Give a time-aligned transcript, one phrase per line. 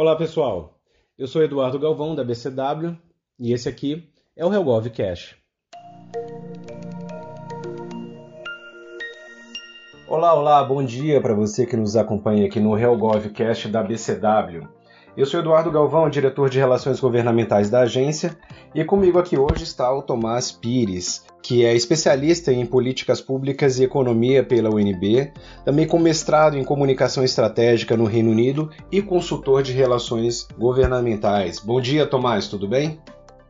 [0.00, 0.78] Olá pessoal,
[1.18, 2.96] eu sou Eduardo Galvão da BCW
[3.36, 5.34] e esse aqui é o Helgov Cash.
[10.06, 14.68] Olá, olá, bom dia para você que nos acompanha aqui no Helgov Cash da BCW.
[15.18, 18.38] Eu sou Eduardo Galvão, diretor de Relações Governamentais da agência,
[18.72, 23.82] e comigo aqui hoje está o Tomás Pires, que é especialista em políticas públicas e
[23.82, 25.32] economia pela UNB,
[25.64, 31.58] também com mestrado em comunicação estratégica no Reino Unido e consultor de relações governamentais.
[31.58, 33.00] Bom dia, Tomás, tudo bem?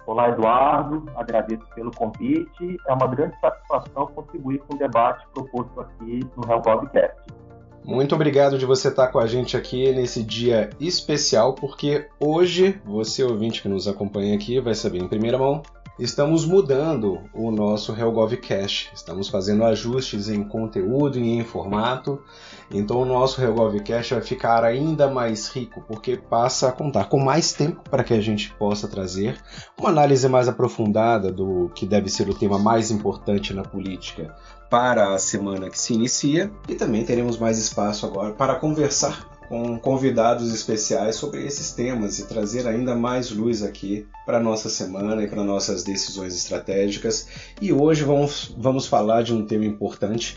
[0.06, 1.04] Olá, Eduardo.
[1.14, 2.78] Agradeço pelo convite.
[2.86, 7.38] É uma grande satisfação contribuir com o debate proposto aqui no HellGovCast.
[7.84, 13.22] Muito obrigado de você estar com a gente aqui nesse dia especial, porque hoje, você
[13.22, 15.62] ouvinte que nos acompanha aqui, vai saber em primeira mão,
[15.98, 18.90] estamos mudando o nosso Helgov Cash.
[18.94, 22.22] Estamos fazendo ajustes em conteúdo e em formato.
[22.70, 27.18] Então o nosso Helgov Cash vai ficar ainda mais rico, porque passa a contar com
[27.18, 29.38] mais tempo para que a gente possa trazer
[29.78, 34.34] uma análise mais aprofundada do que deve ser o tema mais importante na política
[34.70, 39.78] para a semana que se inicia e também teremos mais espaço agora para conversar com
[39.78, 45.26] convidados especiais sobre esses temas e trazer ainda mais luz aqui para nossa semana e
[45.26, 47.26] para nossas decisões estratégicas.
[47.60, 50.36] E hoje vamos, vamos falar de um tema importante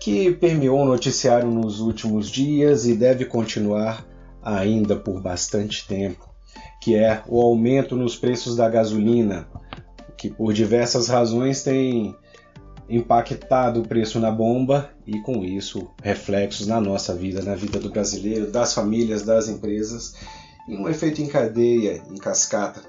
[0.00, 4.04] que permeou o noticiário nos últimos dias e deve continuar
[4.42, 6.28] ainda por bastante tempo,
[6.80, 9.48] que é o aumento nos preços da gasolina,
[10.16, 12.16] que por diversas razões tem
[12.88, 17.90] impactado o preço na bomba e com isso reflexos na nossa vida, na vida do
[17.90, 20.14] brasileiro, das famílias, das empresas
[20.66, 22.80] e um efeito em cadeia, em cascata.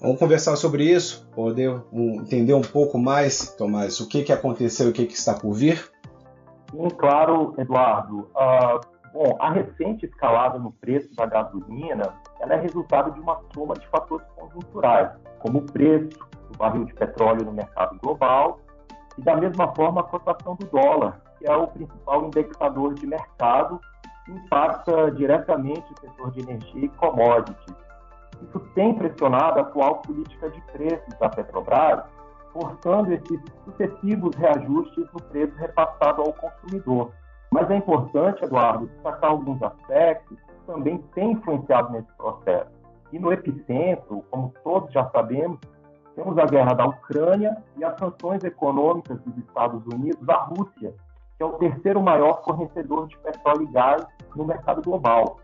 [0.00, 4.90] Vamos conversar sobre isso, poder entender um pouco mais, Tomás, o que, que aconteceu e
[4.90, 5.88] o que, que está por vir?
[6.72, 8.28] Sim, claro, Eduardo.
[8.34, 8.80] Uh,
[9.12, 13.86] bom, a recente escalada no preço da gasolina ela é resultado de uma soma de
[13.88, 16.18] fatores conjunturais, como o preço
[16.50, 18.58] do barril de petróleo no mercado global
[19.22, 23.80] da mesma forma a cotação do dólar, que é o principal indexador de mercado,
[24.28, 27.76] impacta diretamente o setor de energia e commodities.
[28.42, 32.02] Isso tem pressionado a atual política de preços da Petrobras,
[32.52, 37.12] forçando esses sucessivos reajustes no preço repassado ao consumidor.
[37.50, 42.70] Mas é importante, Eduardo, destacar alguns aspectos que também têm influenciado nesse processo.
[43.12, 45.58] E no epicentro, como todos já sabemos,
[46.14, 50.94] temos a guerra da Ucrânia e as sanções econômicas dos Estados Unidos à Rússia,
[51.36, 54.06] que é o terceiro maior fornecedor de petróleo e gás
[54.36, 55.38] no mercado global.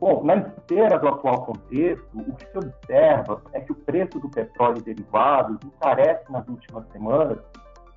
[0.00, 4.28] Bom, na esteira do atual contexto, o que se observa é que o preço do
[4.28, 7.38] petróleo e derivados encarece nas últimas semanas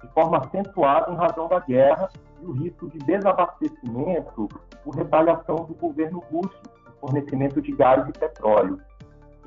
[0.02, 2.10] de forma acentuada em razão da guerra
[2.42, 4.48] e o risco de desabastecimento
[4.84, 8.80] por retaliação do governo russo no fornecimento de gás e petróleo.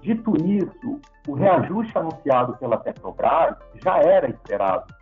[0.03, 4.95] Dito isso, o reajuste anunciado pela Petrobras já era esperado.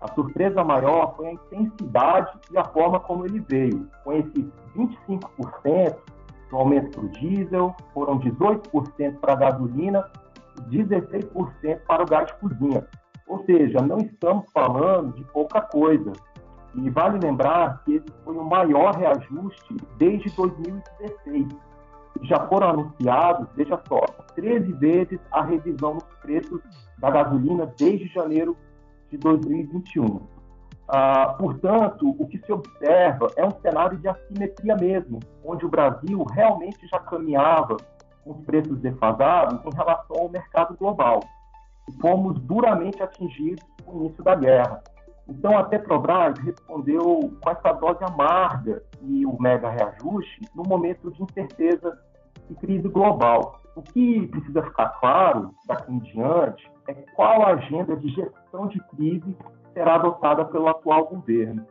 [0.00, 4.44] A surpresa maior foi a intensidade e a forma como ele veio, com esses
[4.76, 5.96] 25%
[6.52, 10.08] no aumento para o diesel, foram 18% para a gasolina
[10.70, 12.86] e 16% para o gás de cozinha.
[13.26, 16.12] Ou seja, não estamos falando de pouca coisa.
[16.74, 21.48] E vale lembrar que esse foi o maior reajuste desde 2016
[22.22, 24.00] já foram anunciados, veja só,
[24.34, 26.60] 13 vezes a revisão dos preços
[26.98, 28.56] da gasolina desde janeiro
[29.10, 30.20] de 2021.
[30.88, 36.22] Ah, portanto, o que se observa é um cenário de assimetria mesmo, onde o Brasil
[36.24, 37.76] realmente já caminhava
[38.22, 41.20] com os preços defasados em relação ao mercado global.
[42.00, 44.82] Fomos duramente atingidos com o início da guerra.
[45.28, 51.22] Então, a Petrobras respondeu com essa dose amarga e o mega reajuste no momento de
[51.22, 51.98] incerteza
[52.50, 53.60] e crise global.
[53.74, 58.78] O que precisa ficar claro daqui em diante é qual a agenda de gestão de
[58.90, 59.36] crise
[59.72, 61.66] será adotada pelo atual governo.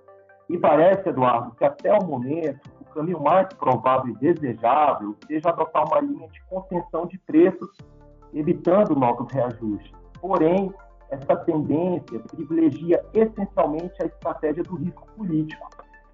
[0.49, 5.87] E parece, Eduardo, que até o momento o caminho mais provável e desejável seja adotar
[5.87, 7.69] uma linha de contenção de preços,
[8.33, 9.91] evitando novos reajustes.
[10.19, 10.73] Porém,
[11.13, 15.69] essa tendência privilegia essencialmente a estratégia do risco político,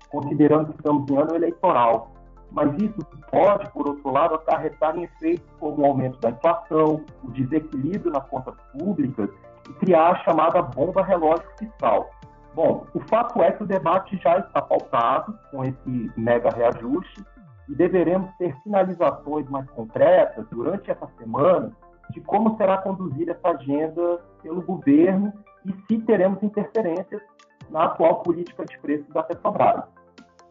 [0.10, 2.12] considerando que estamos em ano eleitoral.
[2.52, 3.00] Mas isso
[3.30, 8.28] pode, por outro lado, acarretar em efeitos como o aumento da inflação, o desequilíbrio nas
[8.28, 9.30] contas públicas
[9.70, 12.10] e criar a chamada bomba relógio fiscal.
[12.56, 17.24] Bom, o fato é que o debate já está pautado com esse mega reajuste
[17.70, 21.72] e deveremos ter sinalizações mais concretas durante essa semana
[22.12, 25.34] de como será conduzida essa agenda pelo governo
[25.66, 27.22] e se teremos interferências
[27.70, 29.84] na atual política de preços da Petrobras.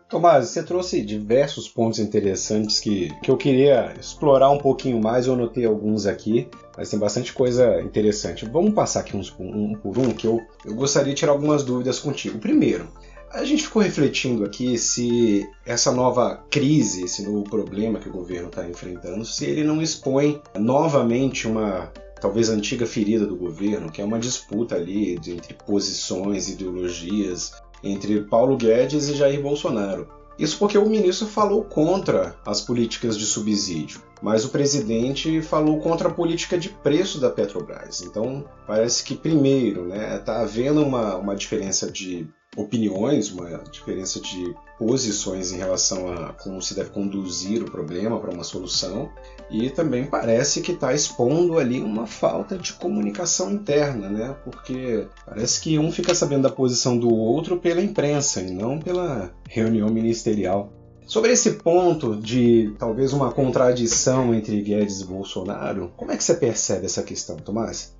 [0.09, 5.27] Tomás, você trouxe diversos pontos interessantes que, que eu queria explorar um pouquinho mais.
[5.27, 8.47] Eu anotei alguns aqui, mas tem bastante coisa interessante.
[8.47, 12.01] Vamos passar aqui uns um por um, que eu, eu gostaria de tirar algumas dúvidas
[12.01, 12.39] contigo.
[12.39, 12.89] Primeiro,
[13.33, 18.49] a gente ficou refletindo aqui se essa nova crise, esse novo problema que o governo
[18.49, 24.05] está enfrentando, se ele não expõe novamente uma talvez antiga ferida do governo, que é
[24.05, 27.53] uma disputa ali entre posições, ideologias,
[27.83, 30.09] entre Paulo Guedes e Jair Bolsonaro.
[30.39, 36.09] Isso porque o ministro falou contra as políticas de subsídio, mas o presidente falou contra
[36.09, 38.03] a política de preço da Petrobras.
[38.03, 44.21] Então, parece que, primeiro, está né, tá havendo uma, uma diferença de opiniões, uma diferença
[44.21, 49.11] de posições em relação a como se deve conduzir o problema para uma solução,
[49.51, 54.37] e também parece que está expondo ali uma falta de comunicação interna, né?
[54.45, 59.33] Porque parece que um fica sabendo da posição do outro pela imprensa e não pela
[59.49, 60.73] reunião ministerial.
[61.07, 66.35] Sobre esse ponto de talvez uma contradição entre Guedes e Bolsonaro, como é que você
[66.35, 67.97] percebe essa questão, Tomás?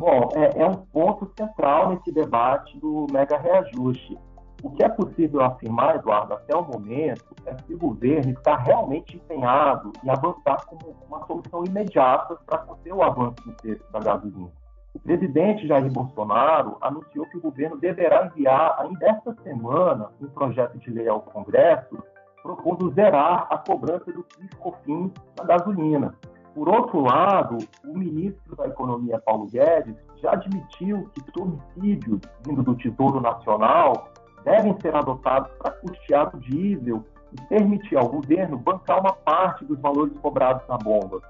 [0.00, 4.18] Bom, é, é um ponto central nesse debate do mega reajuste.
[4.62, 9.18] O que é possível afirmar, Eduardo, até o momento, é que o governo está realmente
[9.18, 14.50] empenhado em avançar como uma solução imediata para conter o avanço do preço da gasolina.
[14.94, 20.78] O presidente Jair Bolsonaro anunciou que o governo deverá enviar, ainda esta semana, um projeto
[20.78, 22.02] de lei ao Congresso
[22.42, 26.14] propondo zerar a cobrança do PIS-COFINS na gasolina.
[26.54, 32.74] Por outro lado, o ministro da Economia, Paulo Guedes, já admitiu que subsídios vindo do
[32.74, 34.08] Tesouro Nacional
[34.44, 39.78] devem ser adotados para custear o diesel e permitir ao governo bancar uma parte dos
[39.80, 41.20] valores cobrados na bomba.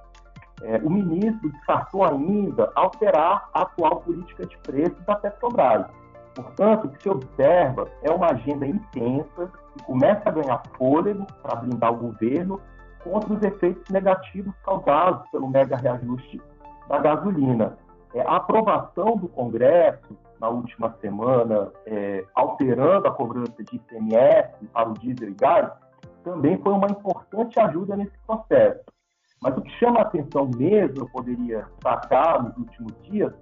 [0.63, 5.87] É, o ministro descartou ainda alterar a atual política de preços da Petrobras.
[6.35, 11.57] Portanto, o que se observa é uma agenda intensa que começa a ganhar fôlego para
[11.57, 12.61] blindar o governo
[13.02, 16.41] contra os efeitos negativos causados pelo mega reajuste
[16.88, 17.79] da gasolina.
[18.14, 24.88] É, a aprovação do Congresso na última semana, é, alterando a cobrança de ICMS para
[24.88, 25.70] o diesel e gás,
[26.25, 28.81] também foi uma importante ajuda nesse processo.
[29.43, 33.32] Mas o que chama a atenção mesmo, eu poderia destacar nos últimos dias,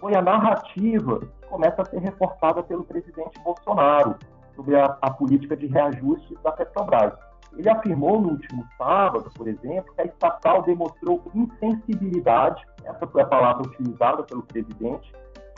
[0.00, 4.16] foi a narrativa que começa a ser reportada pelo presidente Bolsonaro
[4.54, 7.14] sobre a, a política de reajuste da Petrobras.
[7.56, 13.26] Ele afirmou no último sábado, por exemplo, que a estatal demonstrou insensibilidade, essa foi a
[13.26, 15.12] palavra utilizada pelo presidente,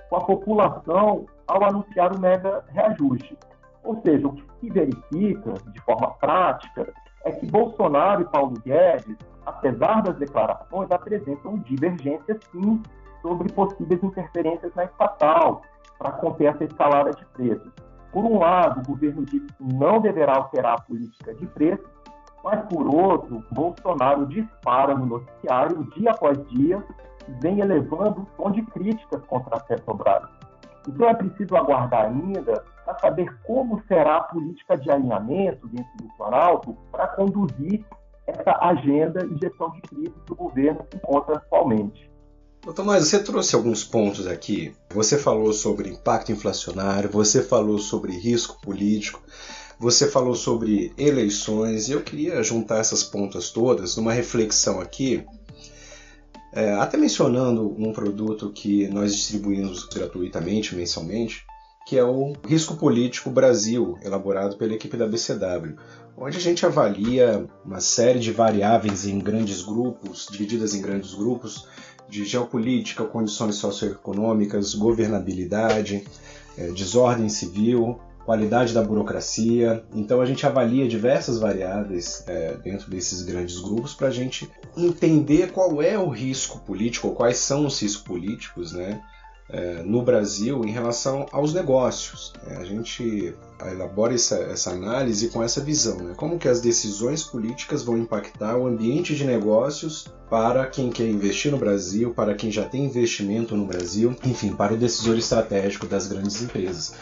[0.08, 3.36] com a população ao anunciar o mega reajuste.
[3.84, 6.92] Ou seja, o que se verifica de forma prática
[7.24, 9.16] é que Bolsonaro e Paulo Guedes,
[9.46, 12.82] apesar das declarações, apresentam divergências sim
[13.22, 15.62] sobre possíveis interferências na estatal
[15.98, 17.72] para conter essa escalada de preços.
[18.12, 21.88] Por um lado, o governo diz que não deverá alterar a política de preços,
[22.42, 26.82] mas por outro, Bolsonaro dispara no noticiário dia após dia
[27.28, 30.28] e vem elevando o tom de críticas contra a Petrobras.
[30.88, 36.08] Então é preciso aguardar ainda para saber como será a política de alinhamento dentro do
[36.16, 37.84] Planalto para conduzir
[38.26, 42.09] essa agenda e gestão de crise que o governo se encontra atualmente.
[42.74, 44.74] Tomás, você trouxe alguns pontos aqui.
[44.94, 49.22] Você falou sobre impacto inflacionário, você falou sobre risco político,
[49.78, 55.24] você falou sobre eleições, e eu queria juntar essas pontas todas numa reflexão aqui,
[56.52, 61.46] é, até mencionando um produto que nós distribuímos gratuitamente, mensalmente,
[61.86, 65.76] que é o Risco Político Brasil, elaborado pela equipe da BCW,
[66.16, 71.66] onde a gente avalia uma série de variáveis em grandes grupos, divididas em grandes grupos,
[72.10, 76.04] de geopolítica, condições socioeconômicas, governabilidade,
[76.58, 79.82] é, desordem civil, qualidade da burocracia.
[79.94, 85.52] Então a gente avalia diversas variáveis é, dentro desses grandes grupos para a gente entender
[85.52, 89.00] qual é o risco político, ou quais são os riscos políticos, né?
[89.52, 92.32] É, no Brasil em relação aos negócios.
[92.46, 92.56] Né?
[92.58, 93.34] A gente
[93.66, 96.14] elabora essa, essa, análise com essa visão, né?
[96.16, 101.50] como que as decisões políticas vão impactar o ambiente de negócios para quem quer investir
[101.50, 106.06] no Brasil, para quem já tem investimento no Brasil, enfim, para o decisor estratégico das
[106.06, 106.94] grandes empresas.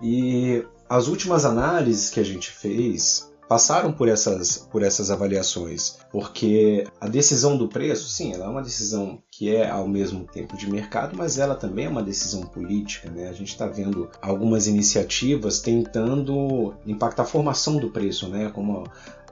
[0.00, 6.86] E as últimas análises que a gente fez passaram por essas, por essas avaliações, porque
[7.00, 10.70] a decisão do preço, sim, ela é uma decisão que é ao mesmo tempo de
[10.70, 13.10] mercado, mas ela também é uma decisão política.
[13.10, 13.28] Né?
[13.28, 18.50] A gente está vendo algumas iniciativas tentando impactar a formação do preço, né?
[18.50, 18.84] como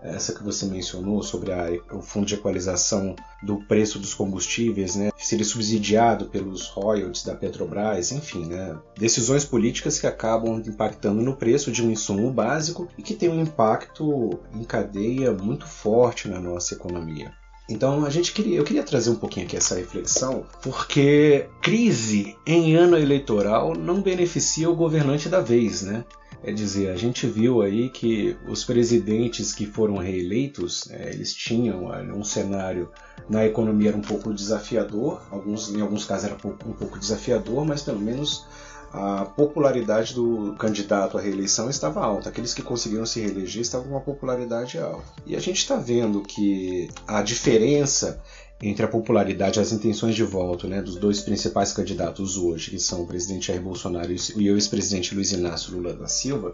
[0.06, 5.10] essa que você mencionou sobre a, o fundo de equalização do preço dos combustíveis, né,
[5.16, 11.70] ser subsidiado pelos royalties da Petrobras, enfim, né, decisões políticas que acabam impactando no preço
[11.70, 16.74] de um insumo básico e que tem um impacto em cadeia muito forte na nossa
[16.74, 17.32] economia.
[17.68, 22.76] Então a gente queria, eu queria trazer um pouquinho aqui essa reflexão, porque crise em
[22.76, 26.04] ano eleitoral não beneficia o governante da vez, né?
[26.46, 31.86] Quer dizer, a gente viu aí que os presidentes que foram reeleitos, é, eles tinham
[32.16, 32.88] um cenário
[33.28, 37.82] na economia era um pouco desafiador, alguns, em alguns casos era um pouco desafiador, mas
[37.82, 38.46] pelo menos
[38.92, 42.28] a popularidade do candidato à reeleição estava alta.
[42.28, 45.02] Aqueles que conseguiram se reeleger estavam com uma popularidade alta.
[45.26, 48.22] E a gente está vendo que a diferença
[48.62, 52.78] entre a popularidade e as intenções de voto né, dos dois principais candidatos hoje, que
[52.78, 56.52] são o presidente Jair Bolsonaro e o ex-presidente Luiz Inácio Lula da Silva,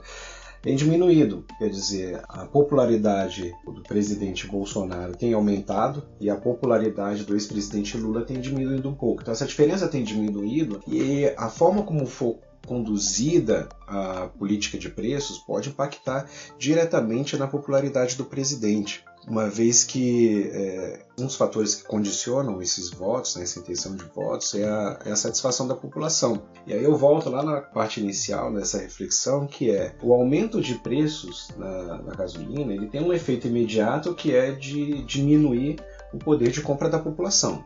[0.62, 1.44] tem diminuído.
[1.58, 8.24] Quer dizer, a popularidade do presidente Bolsonaro tem aumentado e a popularidade do ex-presidente Lula
[8.24, 9.22] tem diminuído um pouco.
[9.22, 15.38] Então, essa diferença tem diminuído e a forma como for conduzida a política de preços
[15.38, 16.28] pode impactar
[16.58, 22.90] diretamente na popularidade do presidente uma vez que é, um dos fatores que condicionam esses
[22.90, 26.42] votos, né, essa intenção de votos, é a, é a, satisfação da população.
[26.66, 30.74] E aí eu volto lá na parte inicial dessa reflexão, que é o aumento de
[30.76, 35.78] preços na, na gasolina, ele tem um efeito imediato que é de diminuir
[36.12, 37.64] o poder de compra da população.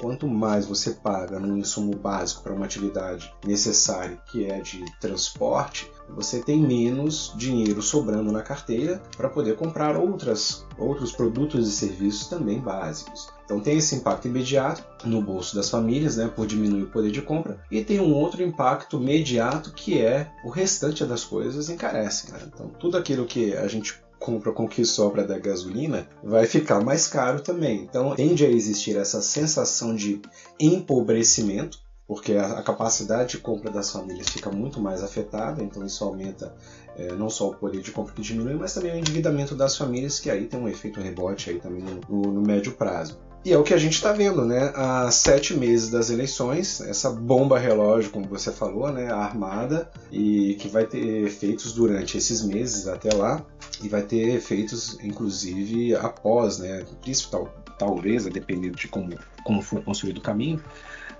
[0.00, 5.90] Quanto mais você paga num insumo básico para uma atividade necessária, que é de transporte,
[6.08, 12.28] você tem menos dinheiro sobrando na carteira para poder comprar outras, outros produtos e serviços
[12.28, 13.28] também básicos.
[13.44, 17.22] Então tem esse impacto imediato no bolso das famílias, né, por diminuir o poder de
[17.22, 22.32] compra, e tem um outro impacto imediato que é o restante das coisas encarecem.
[22.32, 22.40] Né?
[22.46, 26.82] Então tudo aquilo que a gente compra com o que sobra da gasolina, vai ficar
[26.82, 27.82] mais caro também.
[27.82, 30.20] Então tende a existir essa sensação de
[30.58, 36.54] empobrecimento, porque a, capacidade de compra das famílias fica muito mais afetada, então isso aumenta
[36.96, 40.18] é, não só o poder de compra que diminui, mas também o endividamento das famílias,
[40.18, 43.18] que aí tem um efeito rebote aí também no, no, no médio prazo.
[43.44, 44.72] E é o que a gente está vendo, né?
[44.74, 49.10] Há sete meses das eleições, essa bomba relógio, como você falou, né?
[49.10, 53.44] Armada, e que vai ter efeitos durante esses meses até lá,
[53.82, 56.84] e vai ter efeitos, inclusive, após, né?
[57.30, 60.60] Tal, talvez, dependendo de como, como for construído o caminho,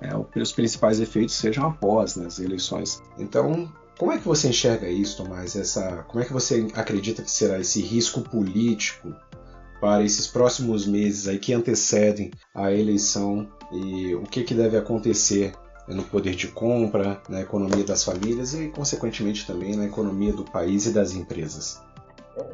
[0.01, 0.11] é,
[0.41, 3.03] os principais efeitos sejam após né, as eleições.
[3.19, 5.57] Então, como é que você enxerga isso, Tomás?
[5.57, 9.15] Essa, como é que você acredita que será esse risco político
[9.81, 15.53] para esses próximos meses aí que antecedem a eleição e o que, que deve acontecer
[15.87, 20.87] no poder de compra, na economia das famílias e, consequentemente, também na economia do país
[20.87, 21.83] e das empresas?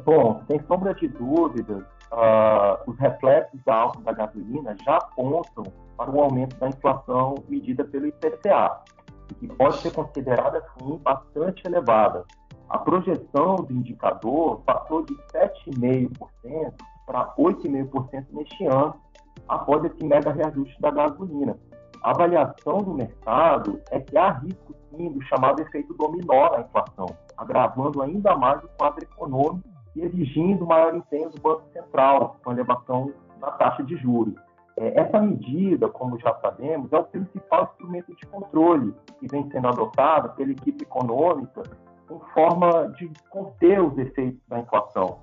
[0.05, 5.65] Bom, sem sombra de dúvidas, uh, os reflexos da alta da gasolina já apontam
[5.97, 8.81] para o aumento da inflação medida pelo IPCA,
[9.39, 12.23] que pode ser considerada assim, bastante elevada.
[12.69, 16.73] A projeção do indicador passou de 7,5%
[17.05, 18.95] para 8,5% neste ano,
[19.47, 21.57] após esse mega reajuste da gasolina.
[22.01, 27.07] A avaliação do mercado é que há risco sim do chamado efeito dominó na inflação,
[27.37, 32.53] agravando ainda mais o quadro econômico e exigindo maior empenho do Banco Central com a
[32.53, 34.35] elevação da taxa de juros.
[34.77, 39.67] É, essa medida, como já sabemos, é o principal instrumento de controle que vem sendo
[39.67, 41.63] adotado pela equipe econômica
[42.11, 45.19] em forma de conter os efeitos da inflação.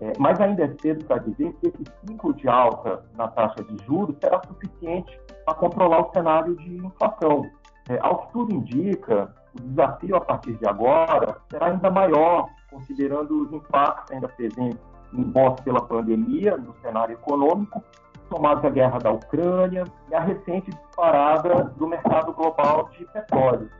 [0.00, 3.84] É, mas ainda é cedo para dizer que esse ciclo de alta na taxa de
[3.86, 7.42] juros será suficiente para controlar o cenário de inflação.
[7.88, 13.42] É, ao que tudo indica, o desafio a partir de agora será ainda maior, considerando
[13.42, 14.78] os impactos ainda presentes
[15.12, 17.82] impostos pela pandemia no cenário econômico,
[18.28, 23.70] somados à guerra da Ucrânia e a recente disparada do mercado global de petróleo.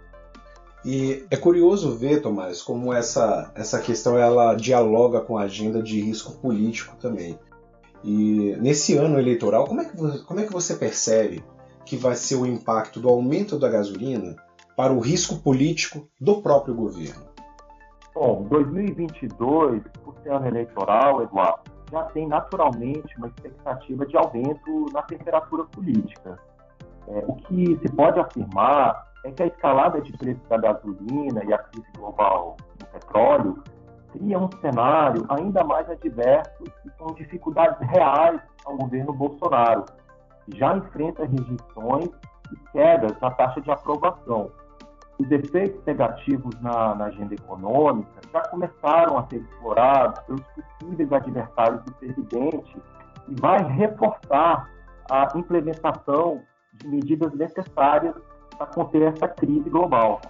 [0.86, 6.00] E é curioso ver, Tomás, como essa, essa questão ela dialoga com a agenda de
[6.00, 7.36] risco político também.
[8.04, 11.42] E nesse ano eleitoral, como é que, como é que você percebe
[11.84, 14.36] que vai ser o impacto do aumento da gasolina
[14.76, 17.24] para o risco político do próprio governo?
[18.14, 25.02] Bom, 2022, por ser ano eleitoral, Eduardo, já tem naturalmente uma expectativa de aumento na
[25.02, 26.38] temperatura política.
[27.08, 31.52] É, o que se pode afirmar é que a escalada de preços da gasolina e
[31.52, 33.62] a crise global do petróleo
[34.12, 39.84] cria um cenário ainda mais adverso e com dificuldades reais ao governo Bolsonaro,
[40.44, 42.08] que já enfrenta rejeições
[42.52, 44.50] e quedas na taxa de aprovação.
[45.18, 51.82] os efeitos negativos na, na, agenda econômica já começaram a ser explorados pelos possíveis adversários
[51.82, 52.76] do presidente
[53.26, 54.70] e vai reforçar
[55.10, 56.42] a implementação
[56.74, 58.14] de medidas necessárias
[58.56, 60.20] para conter essa crise global.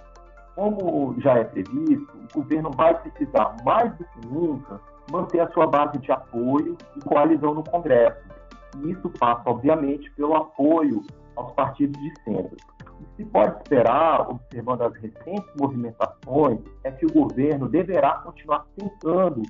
[0.55, 4.81] Como já é previsto, o governo vai precisar, mais do que nunca,
[5.11, 8.17] manter a sua base de apoio e coalizão no Congresso.
[8.79, 11.03] E isso passa, obviamente, pelo apoio
[11.35, 12.57] aos partidos de centro.
[12.81, 18.65] O que se pode esperar, observando as recentes movimentações, é que o governo deverá continuar
[18.75, 19.43] tentando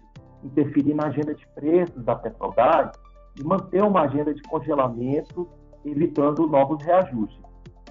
[0.44, 2.92] interferir na agenda de preços da Petrobras
[3.40, 5.48] e manter uma agenda de congelamento,
[5.86, 7.47] evitando novos reajustes.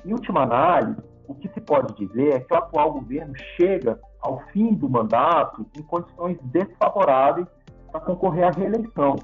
[0.06, 4.38] Em última análise, o que se pode dizer é que o atual governo chega ao
[4.52, 7.48] fim do mandato em condições desfavoráveis
[7.90, 9.16] para concorrer à reeleição.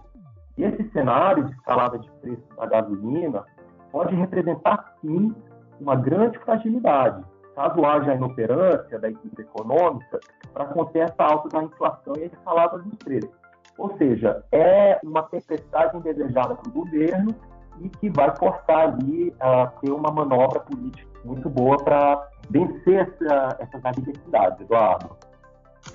[0.59, 3.45] E esse cenário de escalada de preços da gasolina
[3.93, 5.33] pode representar, sim,
[5.81, 7.23] uma grande fragilidade,
[7.55, 10.19] caso haja inoperância da equipe econômica
[10.53, 13.31] para conter essa alta da inflação e a escalada dos preços.
[13.79, 17.33] Ou seja, é uma tempestade indesejada para o governo
[17.81, 23.57] e que vai forçar ali a ter uma manobra política muito boa para vencer essa,
[23.61, 25.17] essas adversidades, Eduardo.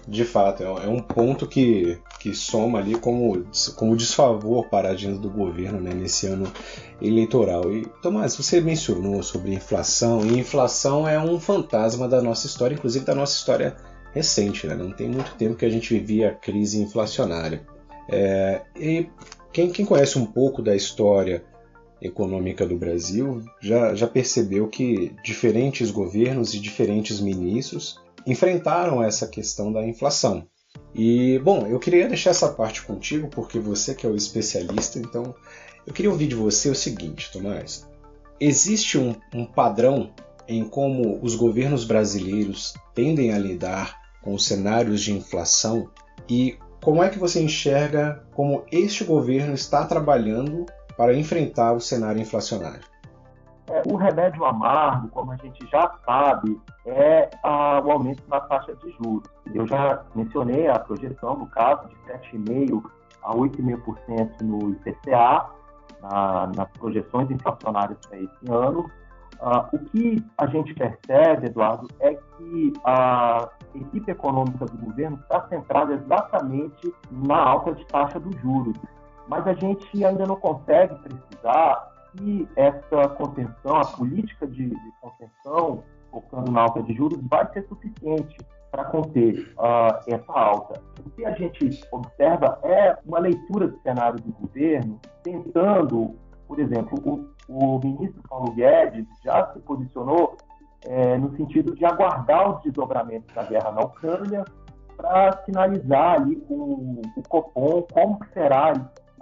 [0.05, 5.17] De fato, é um ponto que, que soma ali como, como desfavor para a agenda
[5.17, 6.51] do governo né, nesse ano
[7.01, 7.71] eleitoral.
[7.71, 13.05] E, Tomás, você mencionou sobre inflação, e inflação é um fantasma da nossa história, inclusive
[13.05, 13.77] da nossa história
[14.13, 14.67] recente.
[14.67, 14.75] Né?
[14.75, 17.65] Não tem muito tempo que a gente vivia a crise inflacionária.
[18.09, 19.09] É, e
[19.53, 21.43] quem, quem conhece um pouco da história
[22.01, 29.71] econômica do Brasil já, já percebeu que diferentes governos e diferentes ministros enfrentaram essa questão
[29.71, 30.47] da inflação.
[30.93, 35.33] E, bom, eu queria deixar essa parte contigo, porque você que é o especialista, então
[35.85, 37.87] eu queria ouvir de você o seguinte, Tomás.
[38.39, 40.11] Existe um, um padrão
[40.47, 45.89] em como os governos brasileiros tendem a lidar com os cenários de inflação
[46.29, 50.65] e como é que você enxerga como este governo está trabalhando
[50.97, 52.81] para enfrentar o cenário inflacionário?
[53.69, 58.73] É, o remédio amargo, como a gente já sabe, é a, o aumento da taxa
[58.75, 59.29] de juros.
[59.53, 61.95] Eu já mencionei a projeção, no caso, de
[62.35, 62.83] 7,5%
[63.23, 65.45] a 8,5% no IPCA,
[66.01, 68.89] na, nas projeções inflacionárias para esse ano.
[69.39, 75.45] Uh, o que a gente percebe, Eduardo, é que a equipe econômica do governo está
[75.49, 78.75] centrada exatamente na alta de taxa dos juros
[79.27, 85.83] mas a gente ainda não consegue precisar se essa contenção, a política de, de contenção,
[86.11, 88.37] focando na alta de juros, vai ser suficiente
[88.71, 90.81] para conter uh, essa alta.
[91.05, 96.15] O que a gente observa é uma leitura do cenário do governo, tentando,
[96.47, 100.37] por exemplo, o, o ministro Paulo Guedes já se posicionou
[100.85, 104.43] é, no sentido de aguardar os desdobramentos da guerra na Ucrânia
[104.95, 108.73] para sinalizar ali com o Copom como será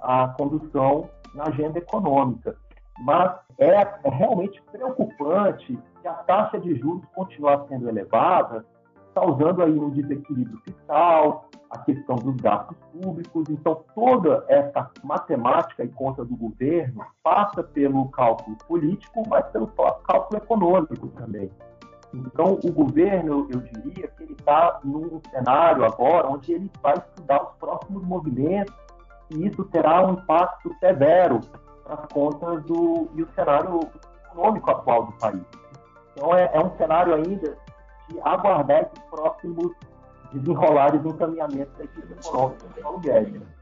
[0.05, 2.55] a condução na agenda econômica.
[2.99, 8.65] Mas é, é realmente preocupante que a taxa de juros continue sendo elevada,
[9.13, 13.45] causando aí um desequilíbrio fiscal, a questão dos gastos públicos.
[13.49, 20.37] Então, toda essa matemática e conta do governo passa pelo cálculo político, mas pelo cálculo
[20.37, 21.49] econômico também.
[22.13, 27.43] Então, o governo, eu diria que ele está num cenário agora onde ele vai estudar
[27.43, 28.84] os próximos movimentos
[29.29, 31.41] e isso terá um impacto severo
[31.83, 33.79] para as contas do, e o cenário
[34.31, 35.41] econômico atual do país.
[36.13, 37.57] Então, é, é um cenário ainda
[38.07, 39.71] de aguardar esses próximos
[40.31, 43.54] desenrolares e encaminhamentos da equipe econômica do Paulo Guedes.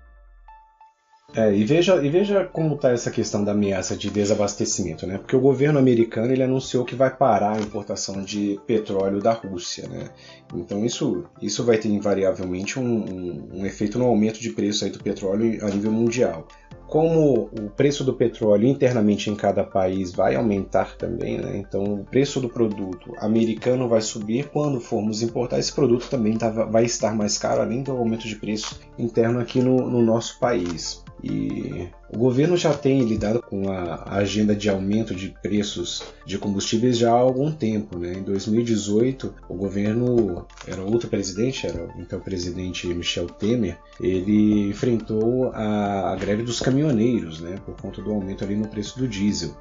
[1.36, 5.18] É, e veja, e veja como está essa questão da ameaça de desabastecimento, né?
[5.18, 9.88] Porque o governo americano ele anunciou que vai parar a importação de petróleo da Rússia,
[9.88, 10.10] né?
[10.54, 14.92] Então isso, isso vai ter invariavelmente um, um, um efeito no aumento de preço aí
[14.92, 16.48] do petróleo a nível mundial.
[16.94, 21.58] Como o preço do petróleo internamente em cada país vai aumentar também, né?
[21.58, 24.48] então o preço do produto americano vai subir.
[24.50, 28.36] Quando formos importar, esse produto também tá, vai estar mais caro, além do aumento de
[28.36, 31.04] preço interno aqui no, no nosso país.
[31.24, 36.98] E o governo já tem lidado com a agenda de aumento de preços de combustíveis
[36.98, 37.98] já há algum tempo.
[37.98, 38.14] Né?
[38.14, 45.52] Em 2018, o governo, era outro presidente, era então o presidente Michel Temer, ele enfrentou
[45.54, 47.56] a, a greve dos caminhoneiros né?
[47.66, 49.56] por conta do aumento ali no preço do diesel.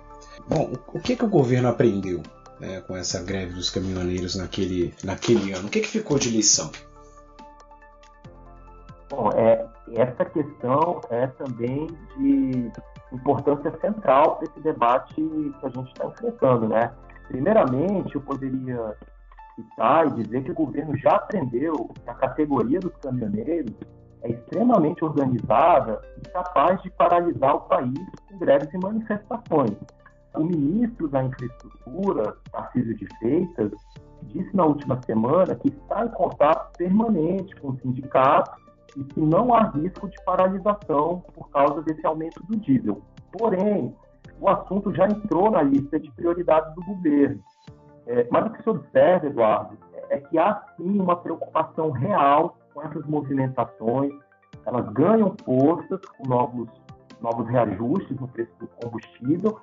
[0.47, 2.23] Bom, o, que, que o governo aprendeu
[2.61, 5.69] né, com essa greve dos caminhoneiros naquele, naquele ano?
[5.69, 6.71] O que, que ficou de lição?
[9.09, 12.71] Bom, é, essa questão é também de
[13.13, 16.93] importância central para esse debate que a gente está enfrentando, né?
[17.29, 18.97] Primeiramente, eu poderia
[19.55, 23.75] citar e dizer que o governo já aprendeu que a categoria dos caminhoneiros
[24.23, 29.77] é extremamente organizada e capaz de paralisar o país com greves e manifestações.
[30.35, 33.73] O ministro da Infraestrutura, Tarcísio de Freitas,
[34.23, 38.63] disse na última semana que está em contato permanente com os sindicatos
[38.97, 43.01] e que não há risco de paralisação por causa desse aumento do diesel.
[43.33, 43.95] Porém,
[44.41, 47.41] o assunto já entrou na lista de prioridades do governo.
[48.07, 49.79] É, mas o que se observa, Eduardo,
[50.11, 54.13] é que há sim uma preocupação real com essas movimentações.
[54.67, 56.69] Elas ganham forças com novos,
[57.21, 59.59] novos reajustes no preço do combustível.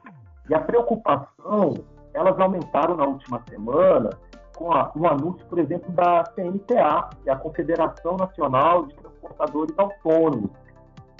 [0.50, 1.74] E a preocupação,
[2.14, 4.10] elas aumentaram na última semana
[4.56, 9.78] com a, um anúncio, por exemplo, da CNTA, que é a Confederação Nacional de Transportadores
[9.78, 10.52] Autônomos.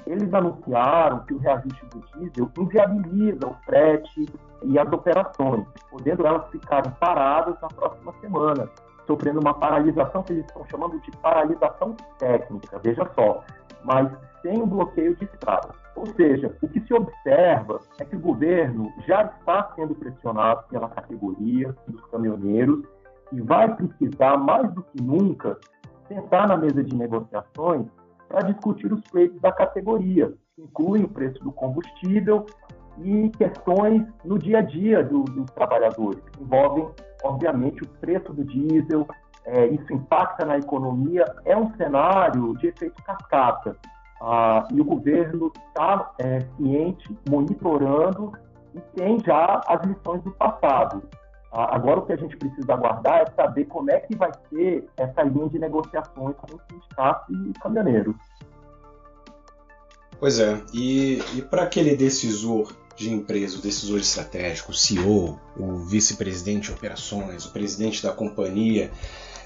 [0.08, 4.26] Eles anunciaram que o reajuste do diesel inviabiliza o frete
[4.64, 8.70] e as operações, podendo elas ficarem paradas na próxima semana,
[9.06, 13.44] sofrendo uma paralisação que eles estão chamando de paralisação técnica, veja só,
[13.84, 14.10] mas
[14.42, 15.70] sem o bloqueio de estrada.
[15.96, 20.90] Ou seja, o que se observa é que o governo já está sendo pressionado pela
[20.90, 22.84] categoria dos caminhoneiros
[23.32, 25.58] e vai precisar, mais do que nunca,
[26.10, 27.86] sentar na mesa de negociações
[28.28, 32.46] para discutir os preços da categoria, que incluem o preço do combustível
[33.02, 36.90] e questões no dia a dia do, dos trabalhadores, que envolvem,
[37.24, 39.08] obviamente, o preço do diesel,
[39.46, 43.76] é, isso impacta na economia, é um cenário de efeito cascata.
[44.22, 48.34] Ah, e o governo está é, ciente, monitorando
[48.76, 51.02] e tem já as lições do passado.
[51.52, 55.24] Agora, o que a gente precisa aguardar é saber como é que vai ser essa
[55.24, 58.16] linha de negociações com os sindicatos e caminhoneiros.
[60.20, 65.78] Pois é, e, e para aquele decisor de empresa, o decisor estratégico, o CEO, o
[65.78, 68.92] vice-presidente de operações, o presidente da companhia,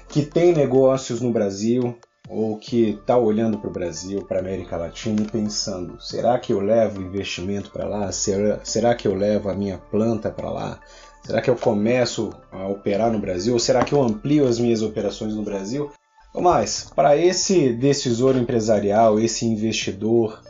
[0.08, 1.96] que tem negócios no Brasil
[2.28, 6.52] ou que está olhando para o Brasil, para a América Latina e pensando: será que
[6.52, 8.10] eu levo investimento para lá?
[8.10, 10.80] Será, será que eu levo a minha planta para lá?
[11.24, 13.54] Será que eu começo a operar no Brasil?
[13.54, 15.90] Ou será que eu amplio as minhas operações no Brasil?
[16.34, 20.42] Mas, para esse decisor empresarial, esse investidor,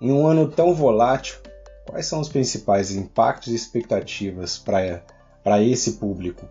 [0.00, 1.40] em um ano tão volátil,
[1.84, 6.46] quais são os principais impactos e expectativas para esse público?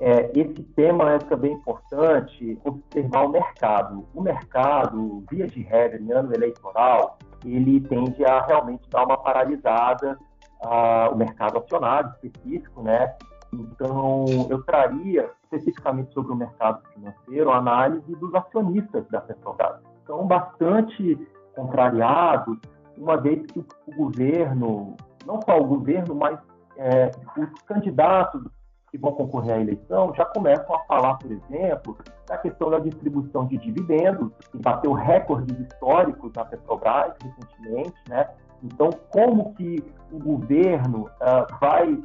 [0.00, 4.08] É, esse tema é também importante observar o mercado.
[4.14, 10.18] O mercado, via de regra, em ano eleitoral, ele tende a realmente dar uma paralisada
[10.62, 13.14] o mercado acionário específico, né?
[13.52, 19.80] Então, eu traria especificamente sobre o mercado financeiro a análise dos acionistas da Petrobras.
[20.06, 21.18] São bastante
[21.54, 22.58] contrariados,
[22.96, 24.96] uma vez que o governo,
[25.26, 26.38] não só o governo, mas
[26.76, 28.42] é, os candidatos
[28.90, 31.96] que vão concorrer à eleição já começam a falar, por exemplo,
[32.26, 38.28] da questão da distribuição de dividendos, que bateu recordes históricos na Petrobras recentemente, né?
[38.62, 42.02] Então, como que o governo uh, vai uh,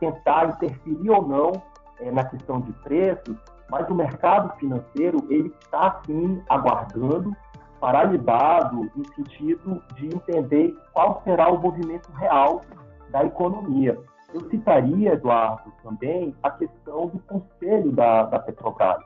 [0.00, 3.36] tentar interferir ou não uh, na questão de preços,
[3.70, 7.36] mas o mercado financeiro ele está sim aguardando,
[7.80, 12.62] paralisado no sentido de entender qual será o movimento real
[13.10, 13.98] da economia.
[14.32, 19.02] Eu citaria, Eduardo, também a questão do conselho da, da Petrobras.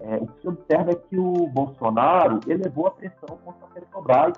[0.00, 4.32] É, o que se observa é que o Bolsonaro elevou a pressão contra a Petrobras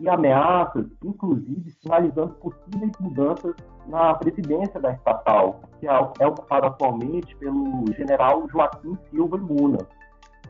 [0.00, 3.54] e ameaças, inclusive sinalizando possíveis mudanças
[3.86, 9.78] na presidência da estatal, que é, é ocupada atualmente pelo general Joaquim Silva Luna.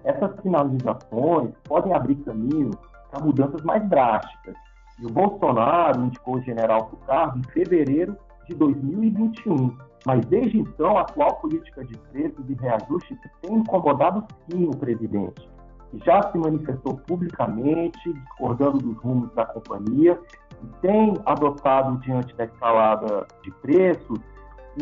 [0.05, 2.71] Essas sinalizações podem abrir caminho
[3.11, 4.55] para mudanças mais drásticas.
[5.01, 8.17] E o Bolsonaro indicou o general para o cargo em fevereiro
[8.49, 9.77] de 2021.
[10.07, 15.56] Mas desde então, a atual política de preços e reajustes tem incomodado sim o presidente
[16.05, 20.18] já se manifestou publicamente, discordando dos rumos da companhia,
[20.62, 24.18] e tem adotado, diante da escalada de preços,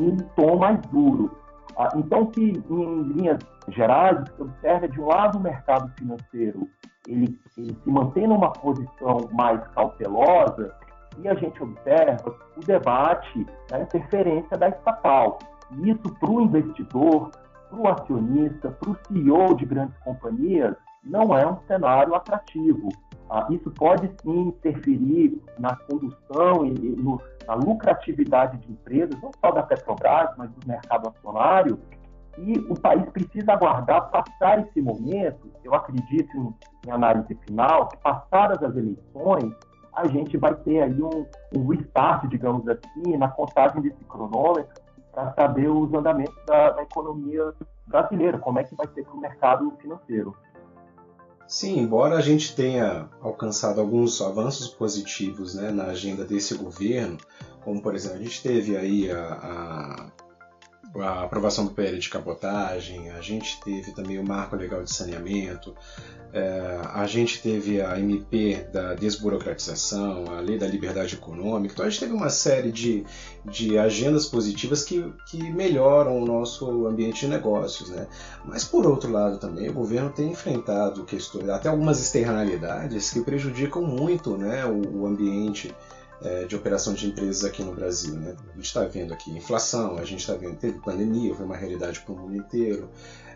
[0.00, 1.30] um tom mais duro.
[1.76, 3.38] Ah, então, que em linhas
[3.68, 6.68] gerais, se observa, de um lado, o mercado financeiro
[7.08, 10.74] ele, ele se mantém numa posição mais cautelosa,
[11.18, 15.38] e a gente observa o debate da interferência da estatal.
[15.70, 17.30] E isso, para o investidor,
[17.70, 22.88] para o acionista, para o CEO de grandes companhias, não é um cenário atrativo.
[23.28, 29.50] Ah, isso pode sim interferir na condução e, no, na lucratividade de empresas, não só
[29.50, 31.78] da Petrobras, mas do mercado acionário.
[32.36, 35.50] E o país precisa aguardar passar esse momento.
[35.62, 36.54] Eu acredito em,
[36.86, 39.54] em análise final, que passadas as eleições,
[39.94, 45.32] a gente vai ter aí um, um restart, digamos assim, na contagem desse cronômetro, para
[45.34, 47.54] saber os andamentos da, da economia
[47.86, 50.34] brasileira, como é que vai ser para o mercado financeiro.
[51.46, 57.18] Sim, embora a gente tenha alcançado alguns avanços positivos né, na agenda desse governo,
[57.62, 60.10] como por exemplo, a gente teve aí a,
[60.96, 65.74] a aprovação do PL de cabotagem, a gente teve também o marco legal de saneamento,
[66.32, 71.88] é, a gente teve a MP da desburocratização, a lei da liberdade econômica, então a
[71.88, 73.04] gente teve uma série de,
[73.44, 77.90] de agendas positivas que, que melhoram o nosso ambiente de negócios.
[77.90, 78.08] Né?
[78.44, 83.82] Mas por outro lado também o governo tem enfrentado questões, até algumas externalidades que prejudicam
[83.82, 85.72] muito né, o, o ambiente
[86.22, 88.14] é, de operação de empresas aqui no Brasil.
[88.14, 88.34] Né?
[88.52, 92.00] A gente está vendo aqui inflação, a gente está vendo teve pandemia, foi uma realidade
[92.00, 92.88] para o mundo inteiro.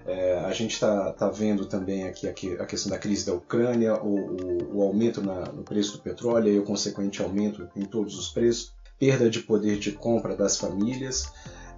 [0.06, 3.94] É, a gente está tá vendo também aqui, aqui, a questão da crise da Ucrânia,
[4.02, 8.18] o, o, o aumento na, no preço do petróleo e o consequente aumento em todos
[8.18, 11.30] os preços, perda de poder de compra das famílias.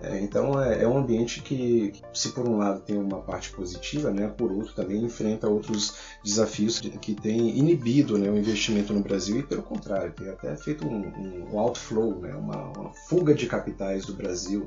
[0.03, 4.11] É, então é, é, um ambiente que, se por um lado tem uma parte positiva,
[4.11, 9.01] né, por outro também enfrenta outros desafios que, que tem inibido né, o investimento no
[9.01, 13.47] Brasil e pelo contrário, tem até feito um, um outflow, né, uma, uma, fuga de
[13.47, 14.67] capitais do Brasil.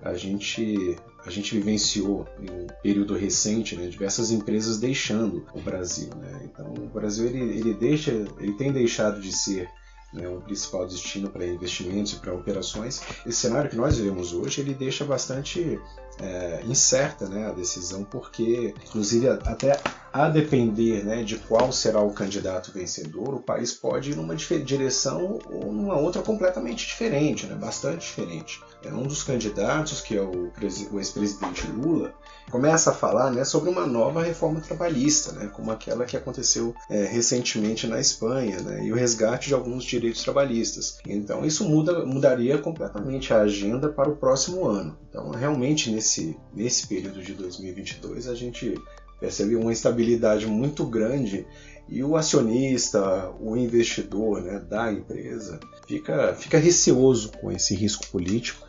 [0.00, 6.08] A gente, a gente vivenciou em um período recente né, diversas empresas deixando o Brasil.
[6.16, 6.40] Né?
[6.44, 9.68] Então o Brasil ele, ele, deixa, ele tem deixado de ser
[10.12, 13.00] né, um principal destino para investimentos e para operações.
[13.26, 15.80] Esse cenário que nós vemos hoje ele deixa bastante
[16.18, 19.80] é, incerta né, a decisão, porque, inclusive, até
[20.12, 25.38] a depender né, de qual será o candidato vencedor, o país pode ir numa direção
[25.50, 28.60] ou numa outra completamente diferente, né, bastante diferente.
[28.82, 30.50] É um dos candidatos, que é o,
[30.90, 32.12] o ex-presidente Lula,
[32.50, 37.04] começa a falar né, sobre uma nova reforma trabalhista, né, como aquela que aconteceu é,
[37.04, 40.98] recentemente na Espanha, né, e o resgate de alguns direitos trabalhistas.
[41.06, 44.98] Então, isso muda, mudaria completamente a agenda para o próximo ano.
[45.08, 48.74] Então, realmente, nesse, nesse período de 2022, a gente
[49.20, 51.46] percebe uma instabilidade muito grande
[51.88, 58.64] e o acionista, o investidor né, da empresa, fica, fica receoso com esse risco político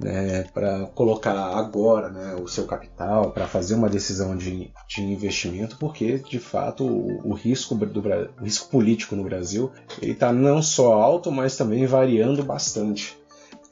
[0.00, 5.76] né, para colocar agora né, o seu capital, para fazer uma decisão de, de investimento,
[5.78, 9.70] porque de fato o, o risco, do, o risco político no Brasil
[10.02, 13.16] está não só alto, mas também variando bastante.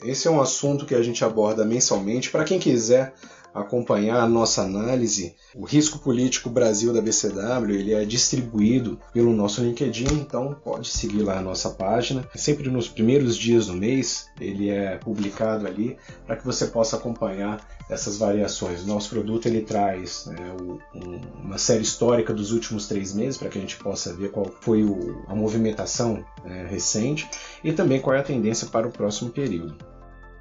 [0.03, 2.31] Esse é um assunto que a gente aborda mensalmente.
[2.31, 3.15] Para quem quiser
[3.55, 9.63] acompanhar a nossa análise, o risco político Brasil da BCW ele é distribuído pelo nosso
[9.63, 12.29] LinkedIn, então pode seguir lá a nossa página.
[12.35, 17.65] Sempre nos primeiros dias do mês ele é publicado ali para que você possa acompanhar
[17.89, 18.83] essas variações.
[18.83, 23.49] O nosso produto ele traz né, um, uma série histórica dos últimos três meses para
[23.49, 27.29] que a gente possa ver qual foi o, a movimentação né, recente
[27.63, 29.94] e também qual é a tendência para o próximo período.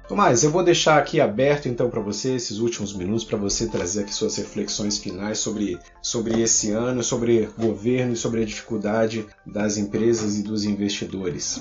[0.06, 4.02] Tomás, eu vou deixar aqui aberto então para você esses últimos minutos para você trazer
[4.02, 9.78] aqui suas reflexões finais sobre, sobre esse ano, sobre governo e sobre a dificuldade das
[9.78, 11.58] empresas e dos investidores.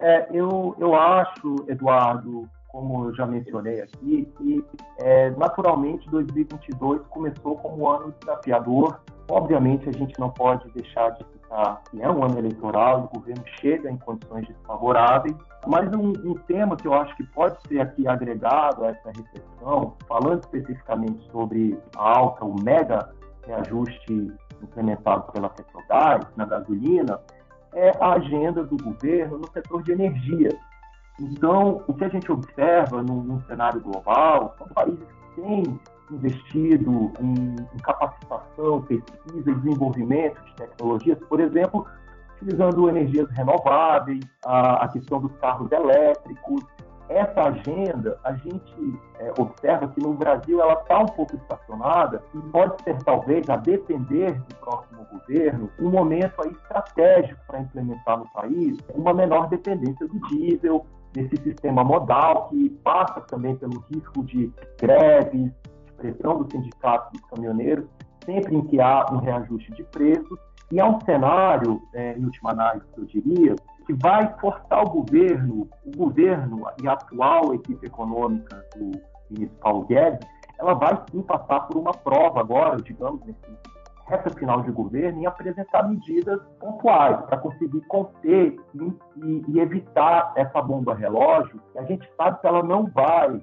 [0.00, 4.64] É, eu, eu acho, Eduardo, como eu já mencionei aqui, que
[5.00, 8.98] é, naturalmente 2022 começou como um ano desafiador.
[9.30, 11.24] Obviamente a gente não pode deixar de
[11.90, 15.36] que é um ano eleitoral, o governo chega em condições desfavoráveis,
[15.66, 19.94] mas um, um, tema que eu acho que pode ser aqui agregado a essa reflexão,
[20.08, 23.10] falando especificamente sobre a alta, o mega
[23.46, 27.20] reajuste implementado pela Petrobras na gasolina,
[27.74, 30.50] é a agenda do governo no setor de energia.
[31.20, 37.12] Então, o que a gente observa num, num cenário global são países que têm investido
[37.20, 41.86] em, em capacitação, pesquisa e desenvolvimento de tecnologias, por exemplo,
[42.36, 46.62] utilizando energias renováveis, a, a questão dos carros elétricos.
[47.08, 52.38] Essa agenda, a gente é, observa que no Brasil ela está um pouco estacionada e
[52.50, 58.28] pode ser, talvez, a depender do próximo governo, um momento aí estratégico para implementar no
[58.32, 64.50] país uma menor dependência do diesel, nesse sistema modal que passa também pelo risco de
[64.80, 65.52] greves,
[66.02, 67.86] pressão dos sindicatos dos caminhoneiros,
[68.24, 70.38] sempre em que há um reajuste de preços
[70.70, 73.54] e é um cenário, é, em última análise, eu diria,
[73.86, 78.92] que vai forçar o governo, o governo e a atual equipe econômica do
[79.30, 80.26] ministro Paulo Guedes,
[80.58, 83.40] ela vai sim passar por uma prova agora, digamos, nesse
[84.06, 90.60] reta final de governo, em apresentar medidas pontuais para conseguir conter e, e, evitar essa
[90.60, 91.60] bomba relógio.
[91.76, 93.42] A gente sabe que ela não vai,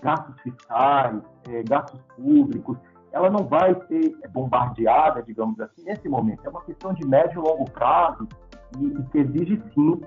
[0.00, 2.76] gastos fiscais, é, gastos públicos,
[3.12, 6.40] ela não vai ser bombardeada, digamos assim, nesse momento.
[6.44, 8.28] É uma questão de médio e longo prazo
[8.76, 10.00] e, e que exige, sim,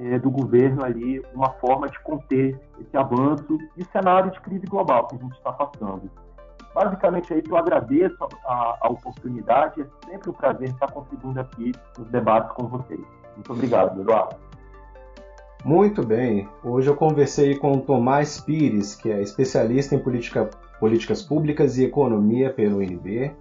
[0.00, 4.66] é, do governo ali uma forma de conter esse avanço e o cenário de crise
[4.66, 6.10] global que a gente está passando.
[6.74, 12.08] basicamente isso, eu agradeço a, a, oportunidade, é sempre um prazer estar contribuindo aqui nos
[12.08, 13.00] debates com vocês.
[13.36, 14.36] Muito obrigado, Eduardo.
[15.64, 16.46] Muito bem.
[16.62, 22.52] Hoje eu conversei com Tomás Pires, que é especialista em política, políticas públicas e economia
[22.52, 23.32] pelo UNB.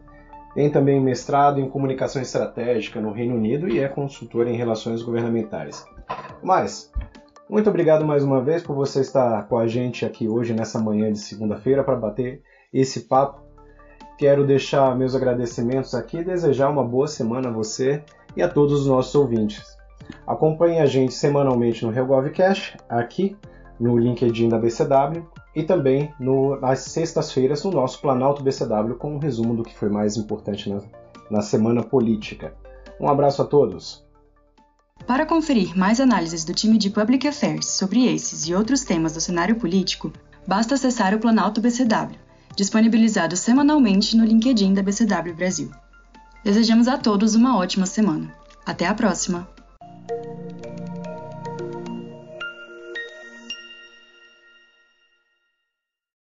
[0.56, 5.86] Tem também mestrado em comunicação estratégica no Reino Unido e é consultor em relações governamentais.
[6.42, 6.90] Mas,
[7.50, 11.12] muito obrigado mais uma vez por você estar com a gente aqui hoje, nessa manhã
[11.12, 13.42] de segunda-feira, para bater esse papo.
[14.18, 18.02] Quero deixar meus agradecimentos aqui e desejar uma boa semana a você
[18.34, 19.83] e a todos os nossos ouvintes.
[20.26, 23.36] Acompanhe a gente semanalmente no RealGovCast, aqui
[23.80, 29.20] no LinkedIn da BCW e também no, nas sextas-feiras no nosso Planalto BCW com um
[29.20, 30.82] resumo do que foi mais importante na,
[31.30, 32.54] na semana política.
[33.00, 34.04] Um abraço a todos!
[35.06, 39.20] Para conferir mais análises do time de Public Affairs sobre esses e outros temas do
[39.20, 40.14] cenário político,
[40.48, 42.18] basta acessar o Planalto BCW,
[42.56, 45.70] disponibilizado semanalmente no LinkedIn da BCW Brasil.
[46.44, 48.34] Desejamos a todos uma ótima semana.
[48.66, 49.48] Até a próxima!
[50.08, 50.93] thank you